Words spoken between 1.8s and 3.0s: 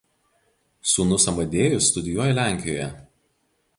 studijuoja Lenkijoje.